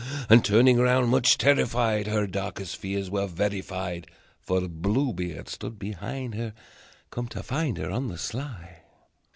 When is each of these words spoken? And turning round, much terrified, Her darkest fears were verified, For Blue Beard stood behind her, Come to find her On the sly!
And 0.29 0.43
turning 0.43 0.79
round, 0.79 1.09
much 1.09 1.37
terrified, 1.37 2.07
Her 2.07 2.25
darkest 2.25 2.75
fears 2.77 3.11
were 3.11 3.27
verified, 3.27 4.07
For 4.39 4.67
Blue 4.67 5.13
Beard 5.13 5.47
stood 5.47 5.77
behind 5.77 6.33
her, 6.33 6.55
Come 7.11 7.27
to 7.27 7.43
find 7.43 7.77
her 7.77 7.91
On 7.91 8.07
the 8.07 8.17
sly! 8.17 8.77